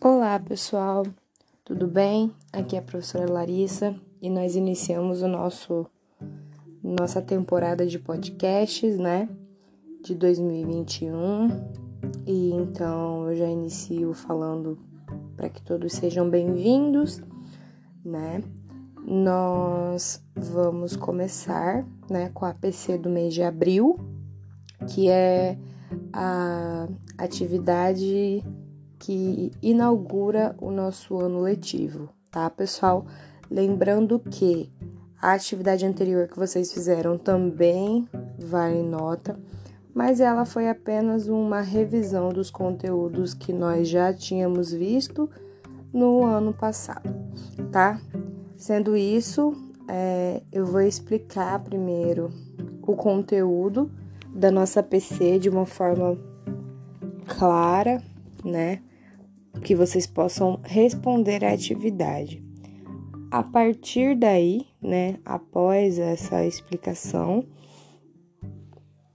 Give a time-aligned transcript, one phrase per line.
[0.00, 1.04] Olá, pessoal.
[1.64, 2.32] Tudo bem?
[2.52, 5.86] Aqui é a professora Larissa e nós iniciamos o nosso
[6.80, 9.28] nossa temporada de podcasts, né?
[10.04, 11.48] De 2021.
[12.24, 14.78] E então eu já inicio falando
[15.36, 17.20] para que todos sejam bem-vindos,
[18.04, 18.40] né?
[19.04, 23.98] Nós vamos começar, né, com a PC do mês de abril,
[24.86, 25.58] que é
[26.12, 26.86] a
[27.18, 28.44] atividade
[28.98, 33.06] que inaugura o nosso ano letivo, tá, pessoal?
[33.50, 34.70] Lembrando que
[35.20, 38.08] a atividade anterior que vocês fizeram também
[38.38, 39.38] vale nota,
[39.94, 45.28] mas ela foi apenas uma revisão dos conteúdos que nós já tínhamos visto
[45.92, 47.14] no ano passado,
[47.72, 48.00] tá?
[48.56, 49.54] Sendo isso,
[49.88, 52.30] é, eu vou explicar primeiro
[52.82, 53.90] o conteúdo
[54.32, 56.16] da nossa PC de uma forma
[57.26, 58.02] clara,
[58.44, 58.82] né?
[59.68, 62.42] Que vocês possam responder à atividade.
[63.30, 67.44] A partir daí, né, após essa explicação,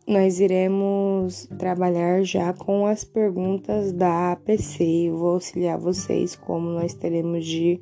[0.07, 5.07] nós iremos trabalhar já com as perguntas da APC.
[5.07, 7.81] Eu vou auxiliar vocês como nós teremos de,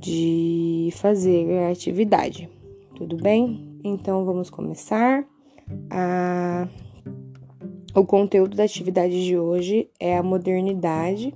[0.00, 2.50] de fazer a atividade.
[2.96, 3.78] Tudo bem?
[3.84, 5.24] Então vamos começar.
[5.88, 6.66] A,
[7.94, 11.34] o conteúdo da atividade de hoje é a modernidade,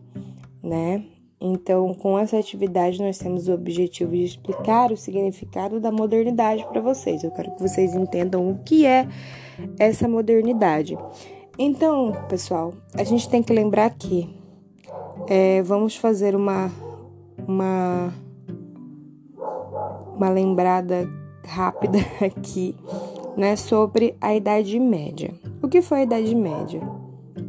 [0.62, 1.05] né?
[1.44, 6.81] Então, com essa atividade, nós temos o objetivo de explicar o significado da modernidade para
[6.81, 7.25] vocês.
[7.25, 9.09] Eu quero que vocês entendam o que é
[9.77, 10.97] essa modernidade.
[11.59, 14.33] Então, pessoal, a gente tem que lembrar que
[15.28, 16.70] é, vamos fazer uma,
[17.47, 18.14] uma,
[20.14, 21.09] uma lembrada
[21.44, 22.77] rápida aqui
[23.36, 25.33] né, sobre a Idade Média.
[25.62, 26.80] O que foi a Idade Média?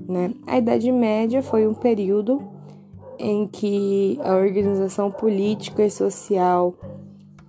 [0.07, 0.33] Né?
[0.47, 2.41] A Idade Média foi um período
[3.19, 6.73] em que a organização política e social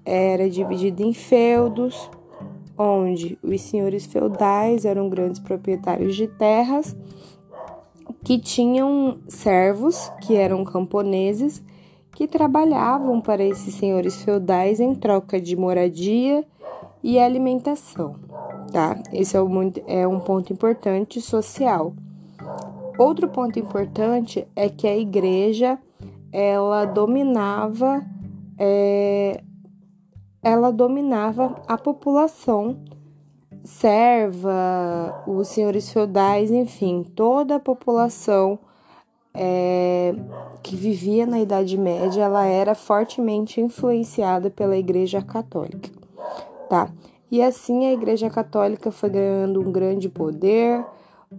[0.05, 2.11] era dividida em feudos,
[2.77, 6.97] onde os senhores feudais eram grandes proprietários de terras
[8.23, 11.63] que tinham servos, que eram camponeses,
[12.13, 16.45] que trabalhavam para esses senhores feudais em troca de moradia
[17.05, 18.17] e alimentação,
[18.73, 18.99] tá?
[19.13, 21.93] Esse é um, é um ponto importante social.
[22.99, 25.79] Outro ponto importante é que a igreja
[26.33, 28.03] ela dominava
[28.59, 29.43] é,
[30.43, 32.83] ela dominava a população
[33.65, 38.59] serva, os senhores feudais, enfim, toda a população
[39.35, 40.15] é,
[40.63, 45.91] que vivia na Idade Média, ela era fortemente influenciada pela Igreja Católica,
[46.69, 46.93] tá?
[47.31, 50.85] E assim a Igreja Católica foi ganhando um grande poder,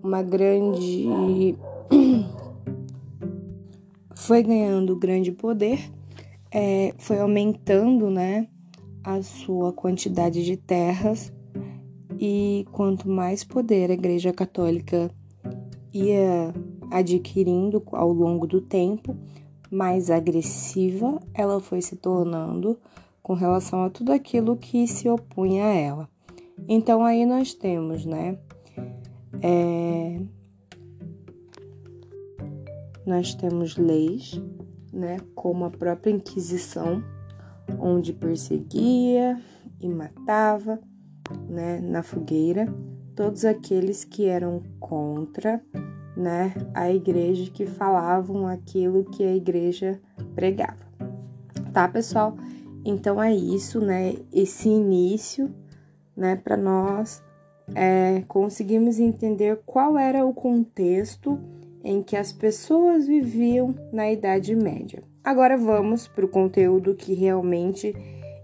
[0.03, 1.55] uma grande.
[4.15, 5.79] foi ganhando grande poder,
[6.51, 8.47] é, foi aumentando, né,
[9.03, 11.31] a sua quantidade de terras
[12.19, 15.11] e quanto mais poder a Igreja Católica
[15.93, 16.53] ia
[16.91, 19.15] adquirindo ao longo do tempo,
[19.69, 22.77] mais agressiva ela foi se tornando
[23.25, 26.09] com relação a tudo aquilo que se opunha a ela.
[26.69, 28.37] Então aí nós temos, né,
[29.41, 30.21] é,
[33.03, 34.39] nós temos leis,
[34.93, 37.03] né, como a própria Inquisição,
[37.79, 39.41] onde perseguia
[39.81, 40.79] e matava,
[41.49, 42.71] né, na fogueira
[43.15, 45.59] todos aqueles que eram contra,
[46.15, 49.99] né, a igreja que falavam aquilo que a igreja
[50.35, 50.85] pregava.
[51.73, 52.37] Tá, pessoal?
[52.85, 54.13] Então é isso, né?
[54.31, 55.51] Esse início,
[56.15, 57.23] né, para nós
[57.73, 61.39] é, conseguimos entender qual era o contexto
[61.83, 65.03] em que as pessoas viviam na Idade Média.
[65.23, 67.95] Agora vamos para o conteúdo que realmente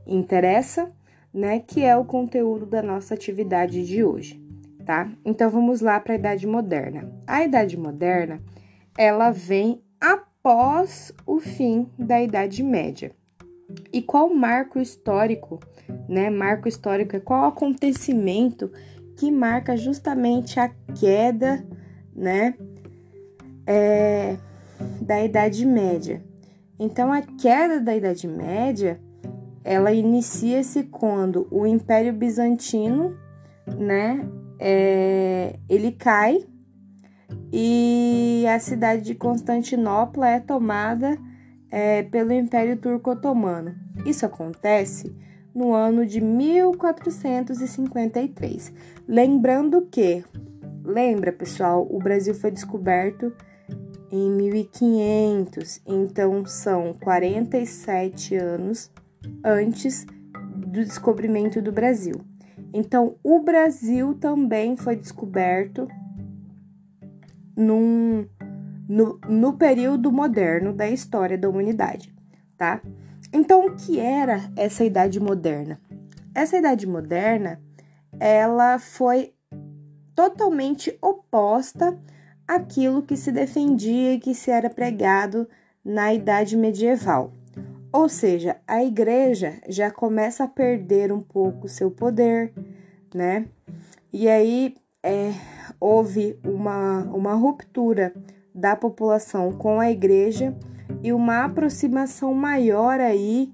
[0.07, 0.91] interessa,
[1.31, 1.59] né?
[1.59, 4.43] Que é o conteúdo da nossa atividade de hoje,
[4.83, 5.11] tá?
[5.23, 7.11] Então vamos lá para a Idade Moderna.
[7.27, 8.41] A Idade Moderna
[8.97, 13.11] ela vem após o fim da Idade Média.
[13.93, 15.59] E qual marco histórico,
[16.07, 16.29] né?
[16.29, 18.71] Marco histórico é qual acontecimento
[19.17, 21.63] que marca justamente a queda,
[22.15, 22.55] né,
[23.67, 24.35] é,
[24.99, 26.23] da Idade Média.
[26.79, 28.99] Então, a queda da Idade Média,
[29.63, 33.15] ela inicia-se quando o Império Bizantino,
[33.77, 34.27] né,
[34.57, 36.39] é, ele cai
[37.53, 41.17] e a cidade de Constantinopla é tomada
[41.71, 43.73] é, pelo Império Turco Otomano.
[44.05, 45.15] Isso acontece
[45.55, 48.73] no ano de 1453.
[49.07, 50.25] Lembrando que,
[50.83, 53.33] lembra pessoal, o Brasil foi descoberto
[54.11, 58.91] em 1500, então são 47 anos
[59.43, 60.05] antes
[60.55, 62.15] do descobrimento do Brasil.
[62.73, 65.87] Então, o Brasil também foi descoberto
[67.55, 68.25] num,
[68.87, 72.13] no, no período moderno da história da humanidade,
[72.57, 72.81] tá?
[73.33, 75.79] Então, o que era essa idade moderna?
[76.33, 77.61] Essa idade moderna,
[78.19, 79.33] ela foi
[80.13, 81.97] totalmente oposta
[82.47, 85.47] àquilo que se defendia e que se era pregado
[85.83, 87.33] na idade medieval.
[87.93, 92.53] Ou seja, a igreja já começa a perder um pouco seu poder,
[93.13, 93.47] né?
[94.13, 95.31] E aí é,
[95.79, 98.13] houve uma, uma ruptura
[98.53, 100.55] da população com a igreja
[101.01, 103.51] e uma aproximação maior aí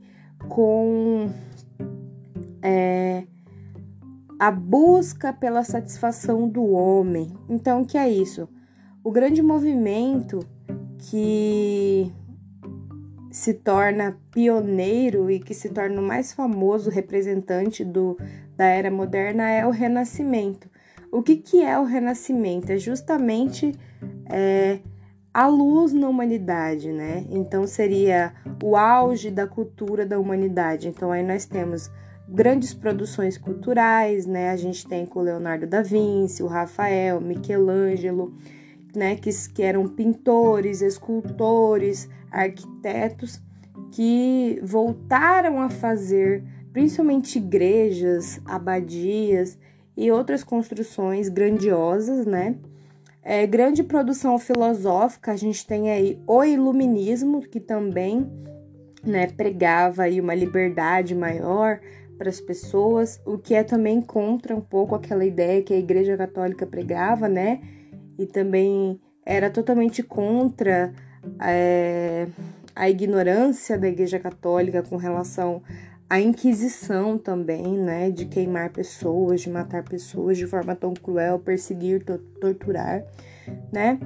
[0.49, 1.29] com
[2.61, 3.23] é,
[4.39, 7.33] a busca pela satisfação do homem.
[7.49, 8.47] Então, o que é isso?
[9.03, 10.39] O grande movimento
[10.97, 12.11] que
[13.31, 18.17] se torna pioneiro e que se torna o mais famoso representante do,
[18.55, 20.69] da era moderna é o Renascimento.
[21.11, 22.71] O que, que é o Renascimento?
[22.71, 23.73] É justamente
[24.29, 24.79] é,
[25.33, 27.25] a luz na humanidade, né?
[27.29, 28.33] Então seria
[28.63, 30.87] o auge da cultura da humanidade.
[30.87, 31.91] Então aí nós temos
[32.27, 34.49] grandes produções culturais, né?
[34.49, 38.33] A gente tem com o Leonardo da Vinci, o Rafael, Michelangelo,
[38.95, 39.15] né?
[39.15, 43.41] Que, que eram pintores, escultores, arquitetos
[43.91, 49.57] que voltaram a fazer principalmente igrejas, abadias
[49.95, 52.55] e outras construções grandiosas, né?
[53.29, 58.25] É, grande produção filosófica, a gente tem aí o iluminismo, que também
[59.03, 61.81] né, pregava aí uma liberdade maior
[62.17, 66.15] para as pessoas, o que é também contra um pouco aquela ideia que a Igreja
[66.15, 67.59] Católica pregava, né?
[68.17, 70.93] E também era totalmente contra
[71.43, 72.27] é,
[72.73, 75.61] a ignorância da Igreja Católica com relação
[76.09, 82.03] a Inquisição também, né, de queimar pessoas, de matar pessoas de forma tão cruel, perseguir,
[82.39, 83.03] torturar,
[83.71, 83.99] né?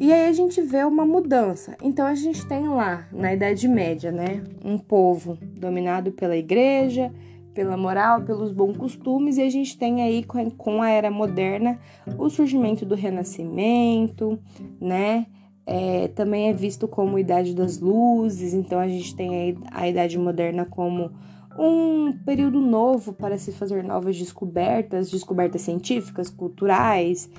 [0.00, 1.76] E aí a gente vê uma mudança.
[1.82, 7.12] Então a gente tem lá, na Idade Média, né, um povo dominado pela igreja,
[7.52, 10.24] pela moral, pelos bons costumes, e a gente tem aí
[10.56, 11.78] com a era moderna
[12.18, 14.38] o surgimento do Renascimento,
[14.80, 15.26] né?
[15.66, 20.66] É, também é visto como Idade das Luzes, então a gente tem a, Idade Moderna
[20.66, 21.10] como
[21.58, 27.30] um período novo para se fazer novas descobertas, descobertas científicas, culturais,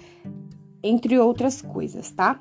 [0.81, 2.39] entre outras coisas, tá?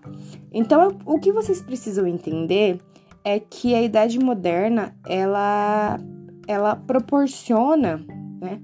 [0.52, 2.78] Então, o que vocês precisam entender
[3.24, 5.98] é que a Idade Moderna, ela,
[6.46, 8.04] ela proporciona,
[8.40, 8.60] né,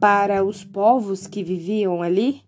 [0.00, 2.42] para os povos que viviam ali,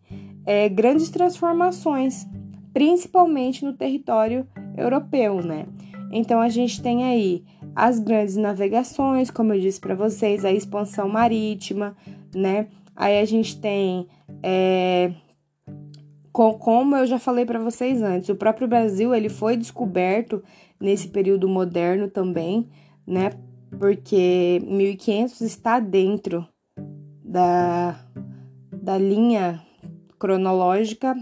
[0.47, 2.27] é, grandes transformações,
[2.73, 4.47] principalmente no território
[4.77, 5.67] europeu, né?
[6.11, 7.45] Então a gente tem aí
[7.75, 11.97] as grandes navegações, como eu disse para vocês, a expansão marítima,
[12.35, 12.69] né?
[12.97, 14.09] Aí a gente tem,
[14.43, 15.13] é,
[16.33, 20.43] com, como eu já falei para vocês antes, o próprio Brasil ele foi descoberto
[20.81, 22.69] nesse período moderno também,
[23.07, 23.33] né?
[23.79, 26.47] Porque 1500 está dentro
[27.25, 28.05] da,
[28.73, 29.63] da linha
[30.19, 31.15] cronológica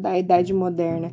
[0.00, 1.12] da Idade Moderna.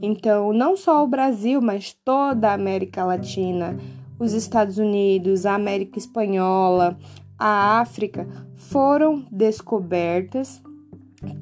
[0.00, 3.76] Então, não só o Brasil, mas toda a América Latina,
[4.18, 6.96] os Estados Unidos, a América Espanhola,
[7.38, 10.62] a África foram descobertas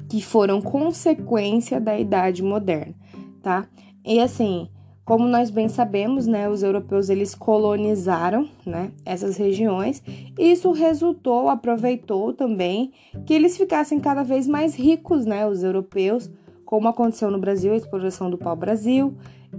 [0.09, 2.95] que foram consequência da Idade Moderna,
[3.41, 3.67] tá?
[4.03, 4.69] E assim,
[5.05, 10.01] como nós bem sabemos, né, os europeus eles colonizaram, né, essas regiões,
[10.37, 12.91] e isso resultou, aproveitou também
[13.25, 16.29] que eles ficassem cada vez mais ricos, né, os europeus,
[16.75, 19.15] como aconteceu no Brasil, a exploração do pau-brasil,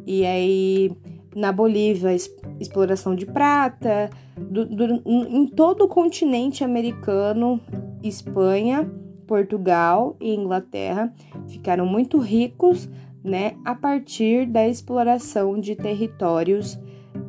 [0.07, 0.93] e aí
[1.35, 2.15] na Bolívia,
[2.61, 7.59] exploração de prata, do, do, em todo o continente americano,
[8.03, 8.87] Espanha,
[9.27, 11.11] Portugal e Inglaterra
[11.49, 12.87] ficaram muito ricos,
[13.25, 16.79] né, a partir da exploração de territórios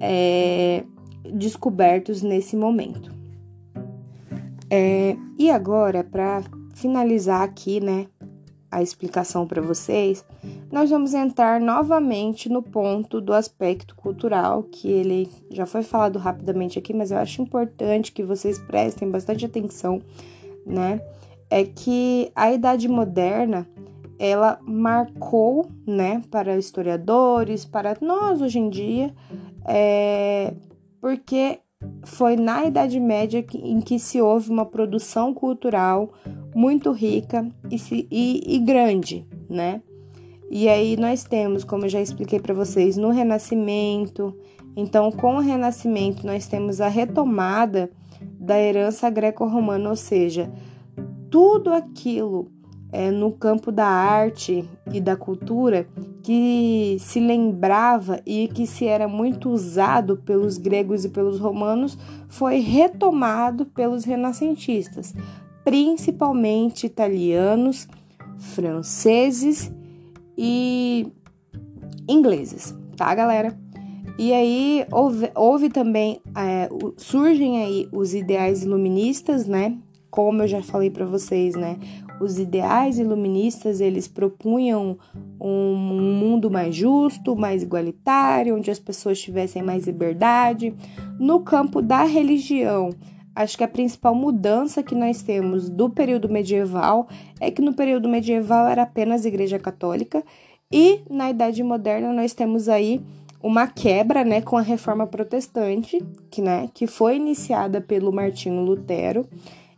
[0.01, 0.83] é,
[1.33, 3.09] descobertos nesse momento.
[4.69, 6.43] É, e agora, para
[6.75, 8.07] finalizar aqui, né,
[8.77, 10.23] a explicação para vocês,
[10.71, 16.77] nós vamos entrar novamente no ponto do aspecto cultural, que ele já foi falado rapidamente
[16.77, 19.99] aqui, mas eu acho importante que vocês prestem bastante atenção,
[20.63, 21.01] né?
[21.49, 23.67] É que a Idade Moderna
[24.19, 29.13] ela marcou, né, para historiadores, para nós hoje em dia,
[29.65, 30.53] é,
[31.01, 31.59] porque
[32.03, 36.11] foi na Idade Média em que se houve uma produção cultural
[36.55, 39.81] muito rica e, se, e, e grande, né?
[40.49, 44.33] E aí nós temos, como eu já expliquei para vocês, no Renascimento.
[44.75, 47.91] Então, com o Renascimento, nós temos a retomada
[48.39, 50.51] da herança greco-romana, ou seja,
[51.29, 52.49] tudo aquilo
[52.91, 55.87] é, no campo da arte e da cultura
[56.23, 62.59] que se lembrava e que se era muito usado pelos gregos e pelos romanos foi
[62.59, 65.13] retomado pelos renascentistas,
[65.63, 67.87] principalmente italianos,
[68.37, 69.71] franceses
[70.37, 71.11] e
[72.07, 73.57] ingleses, tá, galera?
[74.17, 79.77] E aí houve, houve também, é, surgem aí os ideais iluministas, né?
[80.09, 81.77] Como eu já falei para vocês, né?
[82.19, 84.97] Os ideais iluministas, eles propunham
[85.39, 90.73] um mundo mais justo, mais igualitário, onde as pessoas tivessem mais liberdade.
[91.19, 92.89] No campo da religião,
[93.35, 97.07] acho que a principal mudança que nós temos do período medieval
[97.39, 100.23] é que no período medieval era apenas Igreja Católica
[100.71, 103.01] e na Idade Moderna nós temos aí
[103.41, 109.25] uma quebra, né, com a Reforma Protestante, que, né, que foi iniciada pelo Martinho Lutero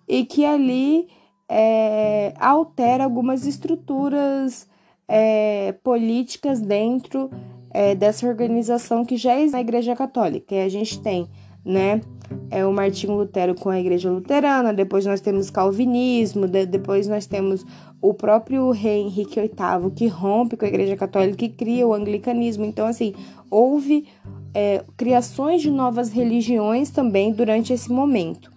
[0.08, 1.08] e que ali
[1.50, 4.68] é, altera algumas estruturas
[5.08, 7.32] é, políticas dentro
[7.72, 10.54] é, dessa organização que já existe na Igreja Católica.
[10.54, 11.28] E a gente tem,
[11.66, 12.02] né,
[12.52, 17.26] é o Martinho Lutero com a Igreja Luterana, depois nós temos Calvinismo, de, depois nós
[17.26, 17.66] temos
[18.00, 22.64] o próprio rei Henrique VIII que rompe com a Igreja Católica e cria o anglicanismo.
[22.64, 23.14] Então, assim,
[23.50, 24.08] houve
[24.54, 28.52] é, criações de novas religiões também durante esse momento.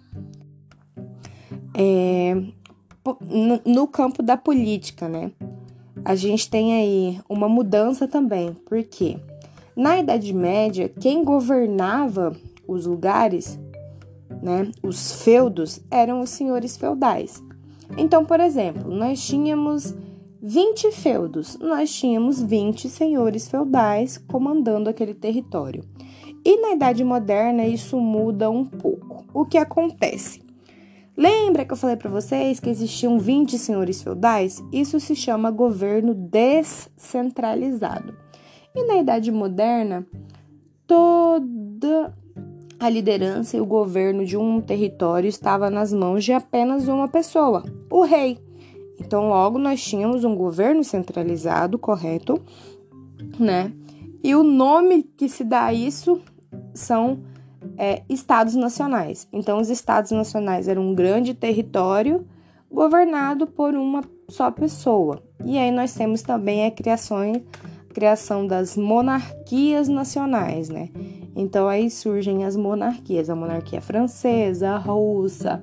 [1.74, 2.36] É,
[3.64, 5.32] no campo da política, né?
[6.04, 9.18] A gente tem aí uma mudança também, porque
[9.76, 12.34] na Idade Média, quem governava
[12.66, 13.58] os lugares,
[14.42, 17.42] né, os feudos, eram os senhores feudais.
[17.96, 19.94] Então, por exemplo, nós tínhamos
[20.42, 25.84] 20 feudos, nós tínhamos 20 senhores feudais comandando aquele território.
[26.44, 29.24] E na Idade Moderna isso muda um pouco.
[29.32, 30.41] O que acontece?
[31.16, 34.62] Lembra que eu falei para vocês que existiam 20 senhores feudais?
[34.72, 38.16] Isso se chama governo descentralizado.
[38.74, 40.06] E na Idade Moderna,
[40.86, 42.14] toda
[42.80, 47.64] a liderança e o governo de um território estava nas mãos de apenas uma pessoa,
[47.90, 48.38] o rei.
[48.98, 52.40] Então, logo nós tínhamos um governo centralizado, correto,
[53.38, 53.72] né?
[54.24, 56.20] E o nome que se dá a isso
[56.74, 57.20] são
[57.76, 59.26] é, estados nacionais.
[59.32, 62.26] Então, os estados nacionais eram um grande território
[62.72, 65.22] governado por uma só pessoa.
[65.44, 70.88] E aí nós temos também a criação, a criação das monarquias nacionais, né?
[71.36, 75.62] Então aí surgem as monarquias, a monarquia francesa, a russa,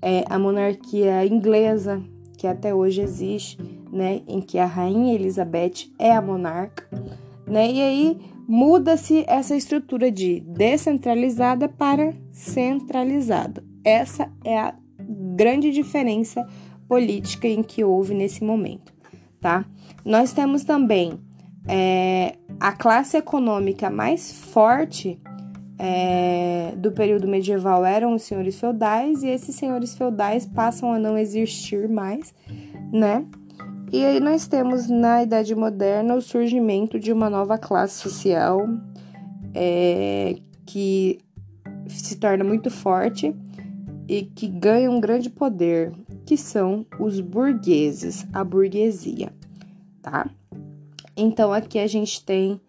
[0.00, 2.02] é, a monarquia inglesa,
[2.38, 3.58] que até hoje existe,
[3.90, 4.22] né?
[4.28, 6.88] Em que a rainha Elizabeth é a monarca,
[7.46, 7.70] né?
[7.70, 13.64] E aí muda-se essa estrutura de descentralizada para centralizada.
[13.84, 14.74] Essa é a
[15.36, 16.46] grande diferença
[16.88, 18.92] política em que houve nesse momento,
[19.40, 19.64] tá?
[20.04, 21.18] Nós temos também
[21.68, 25.20] é, a classe econômica mais forte
[25.78, 31.18] é, do período medieval eram os senhores feudais e esses senhores feudais passam a não
[31.18, 32.34] existir mais,
[32.92, 33.26] né?
[33.92, 38.66] E aí nós temos na Idade Moderna o surgimento de uma nova classe social
[39.54, 41.20] é, que
[41.88, 43.34] se torna muito forte
[44.08, 45.92] e que ganha um grande poder,
[46.24, 49.32] que são os burgueses, a burguesia,
[50.02, 50.28] tá?
[51.16, 52.60] Então aqui a gente tem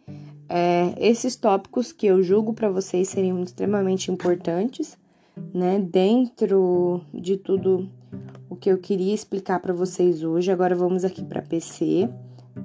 [0.48, 4.98] é, esses tópicos que eu julgo para vocês seriam extremamente importantes,
[5.54, 5.80] né?
[5.80, 7.90] Dentro de tudo
[8.50, 10.52] o que eu queria explicar para vocês hoje.
[10.52, 12.10] Agora vamos aqui para PC,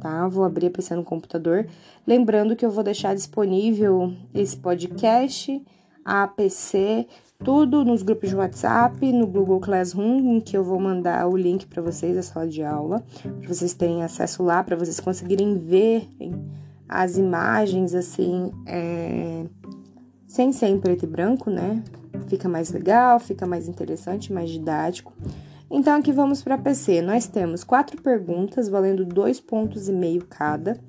[0.00, 0.26] tá?
[0.28, 1.66] Vou abrir a PC no computador.
[2.06, 5.62] Lembrando que eu vou deixar disponível esse podcast,
[6.04, 7.06] a PC,
[7.44, 11.66] tudo nos grupos de WhatsApp, no Google Classroom, em que eu vou mandar o link
[11.66, 16.08] para vocês da sala de aula, para vocês terem acesso lá, para vocês conseguirem ver
[16.88, 19.44] as imagens assim, é,
[20.32, 21.82] sem ser em preto e branco, né?
[22.26, 25.12] Fica mais legal, fica mais interessante, mais didático.
[25.70, 27.02] Então, aqui vamos para PC.
[27.02, 30.80] Nós temos quatro perguntas, valendo dois pontos e meio cada,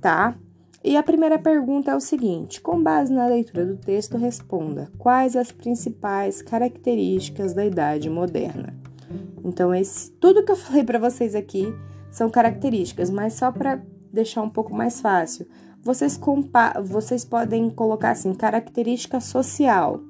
[0.00, 0.34] tá?
[0.82, 5.36] E a primeira pergunta é o seguinte: com base na leitura do texto, responda quais
[5.36, 8.74] as principais características da idade moderna.
[9.44, 11.66] Então, esse, tudo que eu falei para vocês aqui
[12.10, 13.78] são características, mas só para
[14.10, 15.46] deixar um pouco mais fácil,
[15.86, 16.20] vocês,
[16.84, 20.00] vocês podem colocar assim: característica social.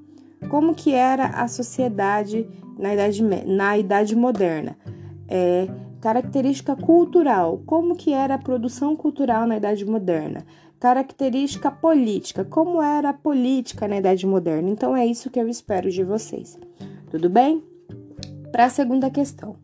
[0.48, 4.76] Como que era a sociedade na idade, na idade moderna.
[5.28, 5.68] É,
[6.00, 10.44] característica cultural, como que era a produção cultural na Idade Moderna?
[10.78, 14.70] Característica política, como era a política na Idade Moderna?
[14.70, 16.58] Então é isso que eu espero de vocês.
[17.10, 17.64] Tudo bem?
[18.52, 19.56] Para a segunda questão.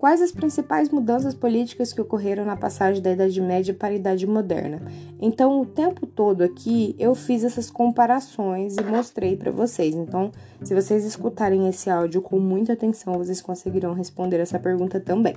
[0.00, 4.26] Quais as principais mudanças políticas que ocorreram na passagem da Idade Média para a Idade
[4.26, 4.80] Moderna?
[5.20, 9.94] Então, o tempo todo aqui eu fiz essas comparações e mostrei para vocês.
[9.94, 15.36] Então, se vocês escutarem esse áudio com muita atenção, vocês conseguirão responder essa pergunta também,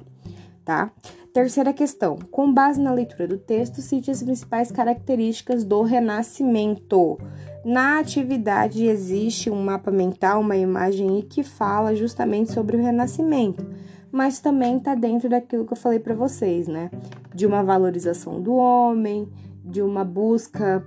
[0.63, 0.89] tá?
[1.34, 2.17] Terceira questão.
[2.32, 7.20] Com base na leitura do texto, cite as principais características do Renascimento.
[7.65, 13.65] Na atividade existe um mapa mental, uma imagem que fala justamente sobre o Renascimento
[14.13, 16.91] mas também está dentro daquilo que eu falei para vocês, né?
[17.34, 19.27] De uma valorização do homem,
[19.65, 20.86] de uma busca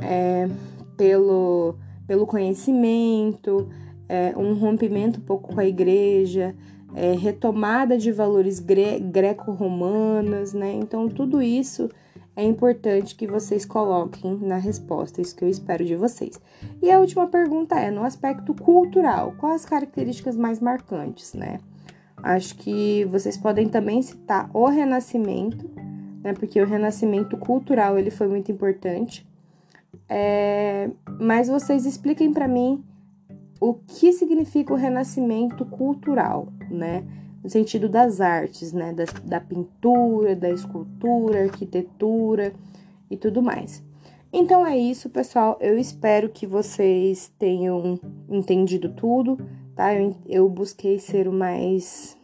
[0.00, 0.48] é,
[0.96, 1.74] pelo,
[2.06, 3.68] pelo conhecimento,
[4.08, 6.56] é, um rompimento um pouco com a igreja,
[6.94, 10.72] é, retomada de valores gre greco-romanos, né?
[10.72, 11.90] Então, tudo isso
[12.34, 16.40] é importante que vocês coloquem na resposta, isso que eu espero de vocês.
[16.80, 21.58] E a última pergunta é: no aspecto cultural, quais as características mais marcantes, né?
[22.22, 25.68] Acho que vocês podem também citar o Renascimento,
[26.22, 26.32] né?
[26.32, 29.26] Porque o Renascimento cultural ele foi muito importante.
[30.08, 30.88] É,
[31.20, 32.84] mas vocês expliquem para mim
[33.60, 37.04] o que significa o Renascimento cultural, né?
[37.42, 38.92] No sentido das artes, né?
[38.92, 42.52] Da, da pintura, da escultura, arquitetura
[43.10, 43.82] e tudo mais.
[44.32, 45.58] Então é isso, pessoal.
[45.60, 48.00] Eu espero que vocês tenham
[48.30, 49.38] entendido tudo
[49.74, 49.94] tá?
[49.94, 52.16] Eu, eu busquei ser o mais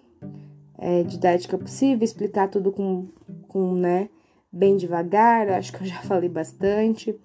[0.79, 3.09] é, didática possível, explicar tudo com,
[3.49, 4.09] com, né,
[4.53, 5.49] bem devagar.
[5.49, 7.19] Acho que eu já falei bastante,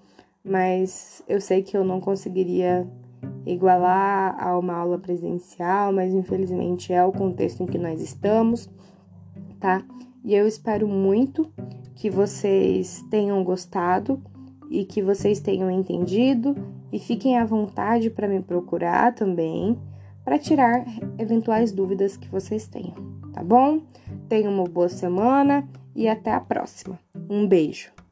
[0.44, 2.88] mas eu sei que eu não conseguiria
[3.46, 8.70] igualar a uma aula presencial, mas infelizmente é o contexto em que nós estamos,
[9.60, 9.86] tá?
[10.24, 11.52] E eu espero muito
[11.96, 14.22] que vocês tenham gostado
[14.70, 16.56] e que vocês tenham entendido
[16.92, 19.78] e fiquem à vontade para me procurar também
[20.24, 20.86] para tirar
[21.18, 22.96] eventuais dúvidas que vocês tenham,
[23.34, 23.82] tá bom?
[24.30, 27.00] Tenham uma boa semana e até a próxima.
[27.30, 28.03] Um beijo!